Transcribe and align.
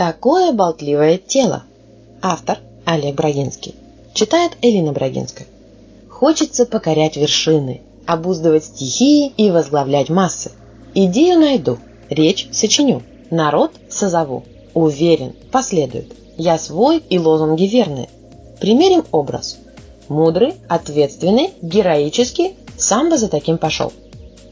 Такое 0.00 0.52
болтливое 0.52 1.18
тело. 1.18 1.64
Автор 2.22 2.56
Олег 2.86 3.16
Брагинский. 3.16 3.74
Читает 4.14 4.52
Элина 4.62 4.92
Брагинская. 4.92 5.46
Хочется 6.08 6.64
покорять 6.64 7.18
вершины, 7.18 7.82
обуздывать 8.06 8.64
стихии 8.64 9.30
и 9.36 9.50
возглавлять 9.50 10.08
массы. 10.08 10.52
Идею 10.94 11.38
найду, 11.38 11.76
речь 12.08 12.48
сочиню, 12.50 13.02
народ 13.30 13.72
созову. 13.90 14.44
Уверен, 14.72 15.34
последует. 15.52 16.16
Я 16.38 16.56
свой 16.56 17.02
и 17.10 17.18
лозунги 17.18 17.64
верные. 17.64 18.08
Примерим 18.58 19.04
образ. 19.12 19.58
Мудрый, 20.08 20.54
ответственный, 20.66 21.50
героический, 21.60 22.54
сам 22.78 23.10
бы 23.10 23.18
за 23.18 23.28
таким 23.28 23.58
пошел. 23.58 23.92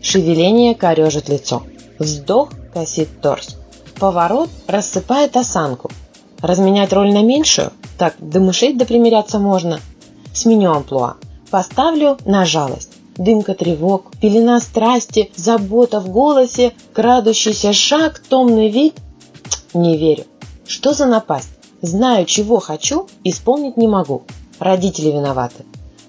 Шевеление 0.02 0.74
корежит 0.74 1.30
лицо. 1.30 1.62
Вздох 1.98 2.50
косит 2.74 3.22
торс. 3.22 3.56
Поворот 3.98 4.48
рассыпает 4.68 5.36
осанку. 5.36 5.90
Разменять 6.40 6.92
роль 6.92 7.12
на 7.12 7.22
меньшую? 7.22 7.72
Так, 7.98 8.14
до 8.18 8.38
мышей 8.38 8.72
допримиряться 8.72 9.40
можно. 9.40 9.80
Сменю 10.32 10.70
амплуа. 10.70 11.16
Поставлю 11.50 12.16
на 12.24 12.44
жалость. 12.44 12.92
Дымка 13.16 13.54
тревог, 13.54 14.12
пелена 14.20 14.60
страсти, 14.60 15.32
забота 15.34 15.98
в 15.98 16.10
голосе, 16.10 16.72
крадущийся 16.92 17.72
шаг, 17.72 18.20
томный 18.20 18.68
вид. 18.68 18.94
Не 19.74 19.96
верю. 19.96 20.24
Что 20.64 20.92
за 20.94 21.06
напасть? 21.06 21.50
Знаю, 21.82 22.24
чего 22.26 22.60
хочу, 22.60 23.08
исполнить 23.24 23.76
не 23.76 23.88
могу. 23.88 24.22
Родители 24.60 25.10
виноваты. 25.10 25.64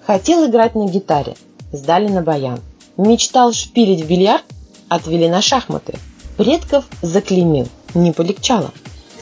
Хотел 0.06 0.46
играть 0.46 0.76
на 0.76 0.86
гитаре. 0.86 1.34
Сдали 1.72 2.06
на 2.06 2.22
баян. 2.22 2.60
Мечтал 2.96 3.52
шпилить 3.52 4.04
в 4.04 4.08
бильярд. 4.08 4.44
Отвели 4.88 5.28
на 5.28 5.42
шахматы. 5.42 5.94
Предков 6.36 6.84
заклеймил. 7.02 7.66
Не 7.94 8.12
полегчало. 8.12 8.70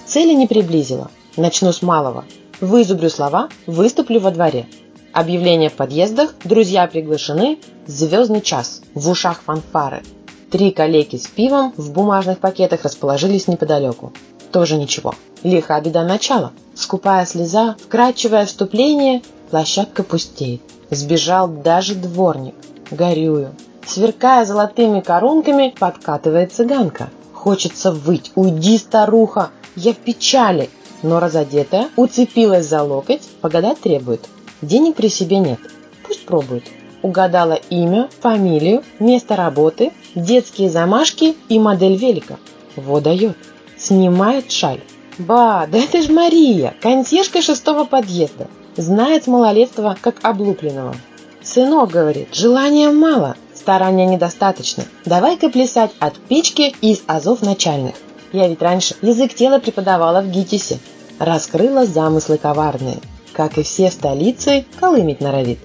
Цели 0.07 0.35
не 0.35 0.47
приблизило. 0.47 1.11
Начну 1.37 1.73
с 1.73 1.81
малого. 1.81 2.25
Вызубрю 2.61 3.09
слова, 3.09 3.49
выступлю 3.67 4.21
во 4.21 4.31
дворе. 4.31 4.67
Объявления 5.13 5.71
в 5.71 5.75
подъездах, 5.75 6.35
друзья 6.45 6.87
приглашены, 6.87 7.59
звездный 7.87 8.43
час, 8.43 8.83
в 8.95 9.09
ушах 9.09 9.41
фанфары. 9.43 10.03
Три 10.51 10.71
коллеги 10.71 11.17
с 11.17 11.27
пивом 11.27 11.73
в 11.77 11.93
бумажных 11.93 12.39
пакетах 12.41 12.85
расположились 12.85 13.49
неподалеку. 13.49 14.13
Тоже 14.53 14.77
ничего. 14.77 15.15
Лиха 15.43 15.81
беда 15.81 16.05
начала. 16.05 16.53
Скупая 16.75 17.25
слеза, 17.27 17.77
вкрадчивое 17.85 18.45
вступление, 18.45 19.23
площадка 19.51 20.03
пустеет. 20.03 20.61
Сбежал 20.91 21.49
даже 21.49 21.95
дворник. 21.95 22.55
Горюю. 22.91 23.55
Сверкая 23.87 24.45
золотыми 24.45 25.01
коронками, 25.01 25.75
подкатывает 25.79 26.53
цыганка. 26.53 27.11
Хочется 27.39 27.93
выть. 27.93 28.33
Уйди, 28.35 28.77
старуха, 28.79 29.51
я 29.77 29.93
в 29.93 29.99
печали. 29.99 30.71
Но 31.05 31.21
разодетая 31.21 31.89
уцепилась 31.95 32.67
за 32.67 32.83
локоть, 32.83 33.23
погадать 33.41 33.81
требует. 33.81 34.29
Денег 34.61 34.97
при 34.97 35.09
себе 35.09 35.39
нет. 35.39 35.61
Пусть 36.05 36.27
пробует. 36.27 36.65
Угадала 37.01 37.57
имя, 37.71 38.09
фамилию, 38.21 38.83
место 38.99 39.37
работы, 39.37 39.93
детские 40.17 40.69
замашки 40.69 41.37
и 41.49 41.61
модель 41.61 41.95
велика. 41.95 42.39
Во 42.75 43.01
дает. 43.01 43.37
Снимает 43.77 44.51
шаль. 44.51 44.81
Ба, 45.17 45.69
да 45.71 45.79
это 45.79 46.03
ж 46.03 46.09
Мария, 46.09 46.75
консьержка 46.83 47.41
шестого 47.41 47.85
подъезда. 47.85 48.49
Знает 48.77 49.25
с 49.25 49.27
малолетства, 49.29 49.97
как 50.01 50.17
облупленного. 50.23 50.97
Сынок, 51.41 51.91
говорит, 51.91 52.35
желания 52.35 52.91
мало, 52.91 53.37
старания 53.69 54.07
недостаточно. 54.07 54.85
Давай-ка 55.05 55.51
плясать 55.51 55.91
от 55.99 56.15
печки 56.15 56.75
из 56.81 57.03
азов 57.07 57.43
начальных. 57.43 57.97
Я 58.33 58.49
ведь 58.49 58.63
раньше 58.63 58.97
язык 59.03 59.35
тела 59.35 59.59
преподавала 59.59 60.23
в 60.23 60.31
ГИТИСе. 60.31 60.79
Раскрыла 61.19 61.85
замыслы 61.85 62.39
коварные. 62.39 62.97
Как 63.35 63.59
и 63.59 63.63
все 63.63 63.91
в 63.91 63.93
столице, 63.93 64.65
колымить 64.81 65.21
норовит. 65.21 65.59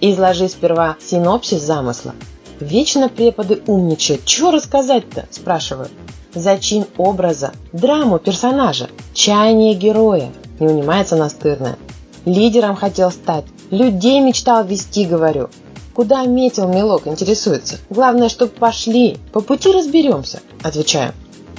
Изложи 0.00 0.48
сперва 0.48 0.96
синопсис 1.00 1.62
замысла. 1.62 2.16
Вечно 2.58 3.08
преподы 3.08 3.62
умничают. 3.68 4.24
Чего 4.24 4.50
рассказать-то? 4.50 5.26
Спрашиваю. 5.30 5.86
Зачин 6.34 6.86
образа, 6.96 7.52
драму 7.72 8.18
персонажа, 8.18 8.88
чаяние 9.12 9.74
героя. 9.74 10.32
Не 10.58 10.66
унимается 10.66 11.14
настырная. 11.14 11.78
Лидером 12.24 12.74
хотел 12.74 13.12
стать. 13.12 13.44
Людей 13.70 14.18
мечтал 14.18 14.64
вести, 14.64 15.04
говорю. 15.06 15.50
Куда 15.94 16.24
метил 16.24 16.66
Милок, 16.66 17.06
интересуется. 17.06 17.76
Главное, 17.88 18.28
чтобы 18.28 18.52
пошли. 18.52 19.16
По 19.32 19.40
пути 19.40 19.70
разберемся, 19.70 20.40
отвечаю. 20.62 21.12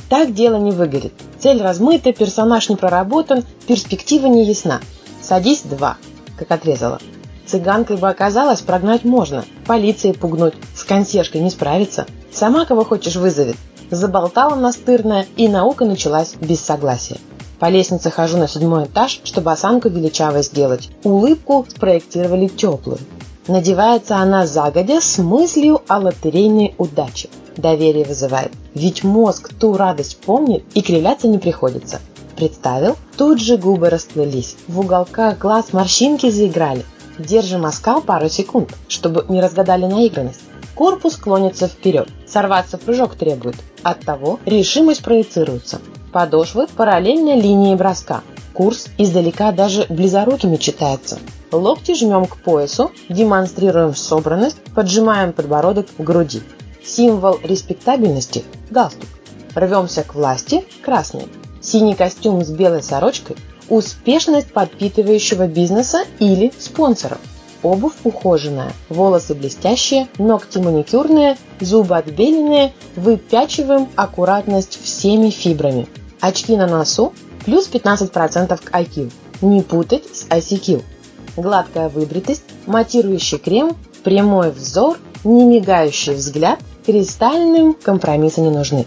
Так 0.09 0.33
дело 0.33 0.57
не 0.57 0.71
выгорит. 0.71 1.13
Цель 1.39 1.61
размыта, 1.61 2.11
персонаж 2.11 2.67
не 2.67 2.75
проработан, 2.75 3.45
перспектива 3.65 4.27
не 4.27 4.43
ясна. 4.43 4.81
Садись 5.21 5.61
два, 5.61 5.97
как 6.37 6.51
отрезала. 6.51 6.99
Цыганкой 7.45 7.95
бы 7.95 8.09
оказалось, 8.09 8.61
прогнать 8.61 9.05
можно. 9.05 9.45
Полиции 9.65 10.11
пугнуть, 10.11 10.55
с 10.75 10.83
консьержкой 10.83 11.39
не 11.41 11.49
справиться. 11.49 12.05
Сама 12.31 12.65
кого 12.65 12.83
хочешь 12.83 13.15
вызовет. 13.15 13.55
Заболтала 13.89 14.55
настырная, 14.55 15.27
и 15.37 15.47
наука 15.47 15.85
началась 15.85 16.33
без 16.41 16.59
согласия. 16.59 17.17
По 17.59 17.69
лестнице 17.69 18.11
хожу 18.11 18.37
на 18.37 18.49
седьмой 18.49 18.85
этаж, 18.85 19.21
чтобы 19.23 19.51
осанку 19.53 19.87
величавой 19.87 20.43
сделать. 20.43 20.89
Улыбку 21.03 21.65
спроектировали 21.69 22.47
теплую. 22.47 22.99
Надевается 23.47 24.17
она 24.17 24.47
загодя 24.47 25.01
с 25.01 25.19
мыслью 25.19 25.81
о 25.87 25.99
лотерейной 25.99 26.73
удаче. 26.77 27.29
Доверие 27.57 28.03
вызывает. 28.03 28.51
Ведь 28.73 29.03
мозг 29.03 29.53
ту 29.53 29.77
радость 29.77 30.17
помнит 30.17 30.63
и 30.73 30.81
кривляться 30.81 31.27
не 31.27 31.37
приходится. 31.37 32.01
Представил? 32.35 32.97
Тут 33.17 33.39
же 33.39 33.57
губы 33.57 33.89
расплылись. 33.89 34.57
В 34.67 34.79
уголках 34.79 35.37
глаз 35.37 35.73
морщинки 35.73 36.29
заиграли. 36.29 36.83
Держим 37.19 37.65
оскал 37.65 38.01
пару 38.01 38.29
секунд, 38.29 38.73
чтобы 38.87 39.25
не 39.29 39.39
разгадали 39.41 39.85
наигранность. 39.85 40.41
Корпус 40.73 41.15
клонится 41.15 41.67
вперед. 41.67 42.09
Сорваться 42.27 42.77
прыжок 42.77 43.15
требует. 43.15 43.55
Оттого 43.83 44.39
решимость 44.45 45.03
проецируется. 45.03 45.79
Подошвы 46.11 46.67
параллельно 46.67 47.35
линии 47.39 47.75
броска. 47.75 48.21
Курс 48.55 48.87
издалека 48.97 49.51
даже 49.51 49.85
близорукими 49.89 50.55
читается. 50.55 51.19
Локти 51.51 51.93
жмем 51.93 52.25
к 52.25 52.37
поясу, 52.37 52.89
демонстрируем 53.09 53.93
собранность, 53.93 54.57
поджимаем 54.73 55.33
подбородок 55.33 55.87
к 55.87 56.01
груди. 56.01 56.41
Символ 56.81 57.37
респектабельности– 57.43 58.45
галстук. 58.71 59.09
Рвемся 59.55 60.03
к 60.03 60.15
власти– 60.15 60.63
красный. 60.85 61.27
Синий 61.61 61.95
костюм 61.95 62.45
с 62.45 62.49
белой 62.49 62.81
сорочкой– 62.81 63.35
успешность 63.69 64.53
подпитывающего 64.53 65.47
бизнеса 65.47 66.05
или 66.19 66.53
спонсоров. 66.57 67.19
Обувь 67.61 67.95
ухоженная, 68.05 68.71
волосы 68.87 69.35
блестящие, 69.35 70.07
ногти 70.17 70.59
маникюрные, 70.59 71.35
зубы 71.59 71.97
отбеленные, 71.97 72.71
выпячиваем 72.95 73.89
аккуратность 73.97 74.79
всеми 74.81 75.29
фибрами. 75.29 75.89
Очки 76.21 76.55
на 76.55 76.67
носу– 76.67 77.11
плюс 77.45 77.69
15% 77.69 78.59
к 78.63 78.71
IQ. 78.71 79.11
Не 79.41 79.61
путать 79.61 80.03
с 80.13 80.27
ICQ 80.27 80.83
гладкая 81.37 81.89
выбритость, 81.89 82.43
матирующий 82.65 83.37
крем, 83.37 83.75
прямой 84.03 84.51
взор, 84.51 84.97
не 85.23 85.45
мигающий 85.45 86.13
взгляд, 86.13 86.59
кристальным 86.85 87.73
компромиссы 87.73 88.41
не 88.41 88.49
нужны. 88.49 88.85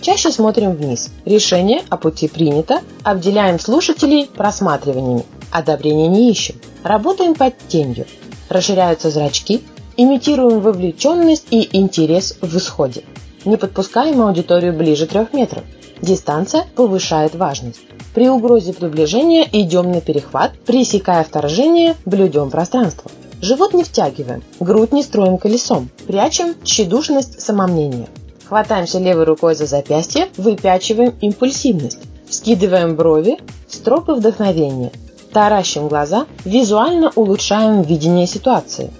Чаще 0.00 0.30
смотрим 0.30 0.72
вниз. 0.72 1.10
Решение 1.24 1.82
о 1.88 1.96
пути 1.96 2.28
принято, 2.28 2.80
обделяем 3.02 3.58
слушателей 3.58 4.26
просматриваниями. 4.26 5.24
Одобрения 5.50 6.08
не 6.08 6.30
ищем. 6.30 6.56
Работаем 6.82 7.34
под 7.34 7.56
тенью. 7.68 8.06
Расширяются 8.50 9.10
зрачки, 9.10 9.62
имитируем 9.96 10.60
вовлеченность 10.60 11.46
и 11.50 11.68
интерес 11.72 12.36
в 12.42 12.56
исходе. 12.56 13.04
Не 13.46 13.56
подпускаем 13.56 14.20
аудиторию 14.20 14.74
ближе 14.74 15.06
трех 15.06 15.32
метров. 15.32 15.64
Дистанция 16.02 16.66
повышает 16.74 17.34
важность. 17.34 17.80
При 18.14 18.28
угрозе 18.28 18.72
приближения 18.72 19.44
идем 19.50 19.90
на 19.90 20.00
перехват, 20.00 20.52
пресекая 20.64 21.24
вторжение, 21.24 21.96
блюдем 22.06 22.48
пространство. 22.48 23.10
Живот 23.40 23.74
не 23.74 23.82
втягиваем, 23.82 24.44
грудь 24.60 24.92
не 24.92 25.02
строим 25.02 25.36
колесом, 25.36 25.90
прячем 26.06 26.54
тщедушность 26.62 27.40
самомнения. 27.40 28.06
Хватаемся 28.46 29.00
левой 29.00 29.24
рукой 29.24 29.56
за 29.56 29.66
запястье, 29.66 30.28
выпячиваем 30.36 31.12
импульсивность, 31.20 31.98
вскидываем 32.28 32.94
брови, 32.94 33.38
стропы 33.68 34.14
вдохновения, 34.14 34.92
таращим 35.32 35.88
глаза, 35.88 36.26
визуально 36.44 37.10
улучшаем 37.16 37.82
видение 37.82 38.28
ситуации. 38.28 38.92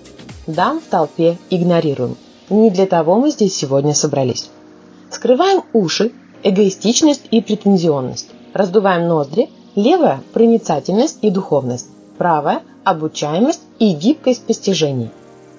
Дам 0.48 0.80
в 0.80 0.90
толпе 0.90 1.38
игнорируем. 1.50 2.16
Не 2.50 2.68
для 2.68 2.86
того 2.86 3.20
мы 3.20 3.30
здесь 3.30 3.54
сегодня 3.54 3.94
собрались. 3.94 4.50
Скрываем 5.10 5.62
уши, 5.72 6.10
эгоистичность 6.42 7.22
и 7.30 7.40
претензионность. 7.40 8.33
Раздуваем 8.54 9.08
ноздри. 9.08 9.50
Левая– 9.74 10.22
проницательность 10.32 11.18
и 11.22 11.30
духовность. 11.30 11.88
Правая– 12.18 12.62
обучаемость 12.84 13.62
и 13.80 13.92
гибкость 13.92 14.46
постижений. 14.46 15.10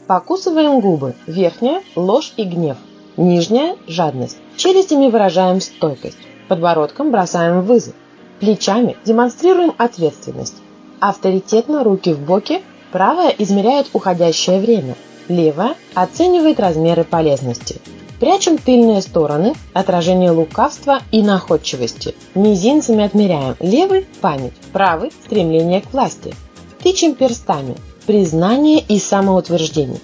Покусываем 0.07 0.79
губы. 0.79 1.13
Верхняя– 1.27 1.83
ложь 1.97 2.33
и 2.37 2.45
гнев. 2.45 2.77
Нижняя– 3.17 3.75
жадность. 3.87 4.37
Челюстями 4.55 5.09
выражаем 5.09 5.59
стойкость. 5.59 6.17
Подбородком 6.47 7.11
бросаем 7.11 7.63
вызов. 7.63 7.95
Плечами 8.39 8.95
демонстрируем 9.03 9.73
ответственность. 9.77 10.55
Авторитетно 11.01 11.83
руки 11.83 12.13
в 12.13 12.19
боки, 12.19 12.63
правая 12.93 13.35
измеряет 13.37 13.87
уходящее 13.91 14.61
время, 14.61 14.95
левая 15.27 15.75
оценивает 15.95 16.61
размеры 16.61 17.03
полезности. 17.03 17.81
Прячем 18.19 18.57
тыльные 18.57 19.01
стороны, 19.01 19.53
отражение 19.73 20.31
лукавства 20.31 21.01
и 21.11 21.21
находчивости. 21.21 22.15
Мизинцами 22.33 23.03
отмеряем 23.03 23.55
левый– 23.59 24.07
память, 24.21 24.53
правый– 24.71 25.11
стремление 25.25 25.81
к 25.81 25.91
власти. 25.91 26.33
Тычем 26.81 27.15
перстами– 27.15 27.75
признание 28.05 28.79
и 28.79 28.99
самоутверждение. 28.99 29.99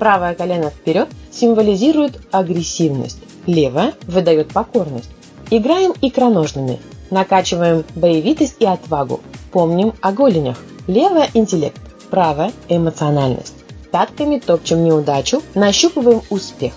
Правое 0.00 0.34
колено 0.34 0.70
вперед 0.70 1.08
символизирует 1.30 2.20
агрессивность, 2.32 3.18
левое 3.46 3.94
выдает 4.08 4.52
покорность. 4.52 5.10
Играем 5.50 5.92
икроножными, 6.02 6.80
накачиваем 7.10 7.84
боевитость 7.94 8.56
и 8.58 8.66
отвагу, 8.66 9.20
помним 9.52 9.92
о 10.00 10.10
голенях. 10.10 10.58
Левое– 10.88 11.30
интеллект, 11.34 11.80
правое– 12.10 12.50
эмоциональность. 12.68 13.54
Пятками 13.92 14.38
топчем 14.38 14.82
неудачу, 14.82 15.42
нащупываем 15.54 16.22
успех. 16.28 16.72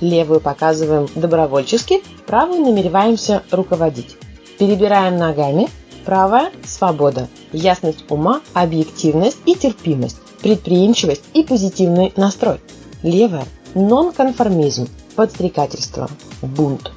Левую 0.00 0.40
показываем 0.40 1.08
добровольчески, 1.14 2.02
правую 2.26 2.62
намереваемся 2.62 3.42
руководить. 3.50 4.16
Перебираем 4.58 5.16
ногами, 5.16 5.68
правая– 6.04 6.50
свобода, 6.64 7.28
ясность 7.52 8.04
ума, 8.10 8.40
объективность 8.54 9.38
и 9.44 9.54
терпимость, 9.54 10.16
предприимчивость 10.42 11.24
и 11.34 11.42
позитивный 11.42 12.12
настрой. 12.16 12.60
Левая– 13.02 13.44
нонконформизм, 13.74 14.88
подстрекательство, 15.16 16.08
бунт. 16.40 16.92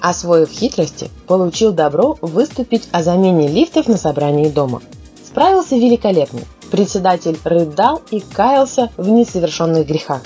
Освоив 0.00 0.50
хитрости, 0.50 1.10
получил 1.26 1.72
добро 1.72 2.16
выступить 2.22 2.88
о 2.92 3.02
замене 3.02 3.46
лифтов 3.46 3.86
на 3.86 3.96
собрании 3.96 4.48
дома. 4.48 4.82
Справился 5.24 5.76
великолепно. 5.76 6.40
Председатель 6.70 7.38
рыдал 7.44 8.02
и 8.10 8.20
каялся 8.20 8.90
в 8.96 9.08
несовершенных 9.08 9.86
грехах. 9.86 10.22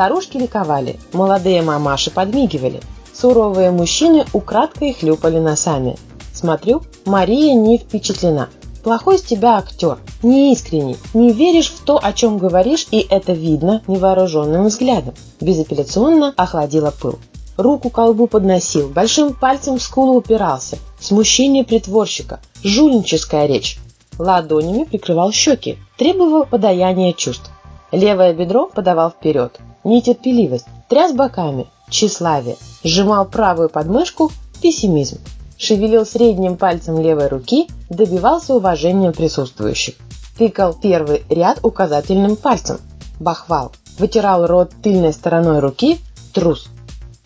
Старушки 0.00 0.38
ликовали, 0.38 0.98
молодые 1.12 1.60
мамаши 1.60 2.10
подмигивали, 2.10 2.80
суровые 3.12 3.70
мужчины 3.70 4.24
украдкой 4.32 4.94
хлюпали 4.94 5.38
носами. 5.38 5.98
Смотрю, 6.32 6.80
Мария 7.04 7.52
не 7.52 7.76
впечатлена. 7.76 8.48
Плохой 8.82 9.18
с 9.18 9.22
тебя 9.22 9.58
актер, 9.58 9.98
неискренний, 10.22 10.96
не 11.12 11.32
веришь 11.32 11.70
в 11.70 11.84
то, 11.84 12.00
о 12.02 12.14
чем 12.14 12.38
говоришь, 12.38 12.86
и 12.90 13.06
это 13.10 13.34
видно 13.34 13.82
невооруженным 13.88 14.68
взглядом. 14.68 15.12
Безапелляционно 15.42 16.32
охладила 16.34 16.94
пыл. 16.98 17.18
Руку 17.58 17.90
колбу 17.90 18.26
подносил, 18.26 18.88
большим 18.88 19.34
пальцем 19.34 19.76
в 19.76 19.82
скулу 19.82 20.14
упирался. 20.14 20.78
Смущение 20.98 21.62
притворщика, 21.62 22.40
жульническая 22.64 23.44
речь. 23.44 23.78
Ладонями 24.18 24.84
прикрывал 24.84 25.30
щеки, 25.30 25.76
требовал 25.98 26.46
подаяния 26.46 27.12
чувств. 27.12 27.50
Левое 27.92 28.32
бедро 28.32 28.66
подавал 28.66 29.10
вперед. 29.10 29.60
Нетерпеливость, 29.84 30.66
тряс 30.88 31.12
боками, 31.12 31.66
тщеславие. 31.88 32.56
Сжимал 32.84 33.24
правую 33.26 33.68
подмышку, 33.68 34.30
пессимизм. 34.60 35.18
Шевелил 35.58 36.06
средним 36.06 36.56
пальцем 36.56 36.98
левой 36.98 37.28
руки, 37.28 37.68
добивался 37.88 38.54
уважения 38.54 39.12
присутствующих. 39.12 39.94
Тыкал 40.38 40.74
первый 40.74 41.22
ряд 41.28 41.60
указательным 41.62 42.36
пальцем. 42.36 42.78
Бахвал. 43.18 43.72
Вытирал 43.98 44.46
рот 44.46 44.70
тыльной 44.82 45.12
стороной 45.12 45.58
руки, 45.58 45.98
трус. 46.32 46.68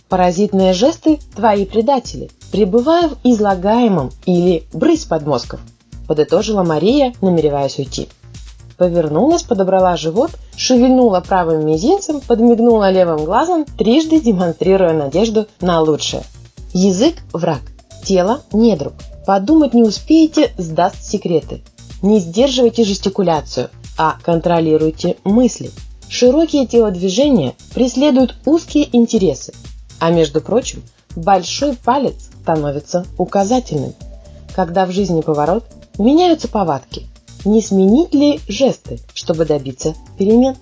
Паразитные 0.09 0.73
жесты– 0.73 1.19
твои 1.37 1.65
предатели. 1.65 2.31
Пребывая 2.53 3.09
в 3.09 3.17
излагаемом 3.25 4.11
или 4.27 4.65
брысь 4.73 5.05
подмозгов, 5.05 5.61
подытожила 6.07 6.63
Мария, 6.63 7.15
намереваясь 7.21 7.79
уйти. 7.79 8.09
Повернулась, 8.77 9.45
подобрала 9.45 9.97
живот, 9.97 10.33
шевельнула 10.57 11.21
правым 11.21 11.65
мизинцем, 11.65 12.21
подмигнула 12.21 12.91
левым 12.91 13.25
глазом, 13.25 13.65
трижды 13.65 14.21
демонстрируя 14.21 14.93
надежду 14.93 15.47
на 15.61 15.81
лучшее. 15.81 16.25
Язык– 16.73 17.15
враг, 17.33 17.63
тело– 18.03 18.41
недруг. 18.53 18.95
Подумать 19.27 19.75
не 19.75 19.83
успеете– 19.83 20.53
сдаст 20.59 21.05
секреты. 21.05 21.63
Не 22.03 22.19
сдерживайте 22.19 22.85
жестикуляцию, 22.85 23.71
а 23.97 24.17
контролируйте 24.23 25.17
мысли. 25.25 25.71
Широкие 26.09 26.67
телодвижения 26.67 27.55
преследуют 27.75 28.35
узкие 28.45 28.95
интересы, 28.95 29.55
а 30.01 30.11
между 30.11 30.41
прочим, 30.41 30.83
большой 31.15 31.77
палец 31.77 32.31
становится 32.43 33.07
указательным. 33.19 33.95
Когда 34.55 34.85
в 34.85 34.91
жизни 34.91 35.21
поворот, 35.21 35.65
меняются 35.97 36.49
повадки– 36.49 37.07
не 37.45 37.61
сменить 37.63 38.15
ли 38.15 38.41
жесты, 38.49 39.01
чтобы 39.15 39.45
добиться 39.45 39.95
перемен? 40.19 40.57